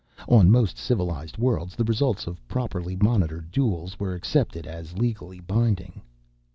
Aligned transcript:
On 0.27 0.49
most 0.49 0.79
civilized 0.79 1.37
worlds, 1.37 1.75
the 1.75 1.83
results 1.83 2.25
of 2.25 2.41
properly 2.47 2.95
monitored 2.95 3.51
duels 3.51 3.99
were 3.99 4.15
accepted 4.15 4.65
as 4.65 4.97
legally 4.97 5.39
binding. 5.39 6.01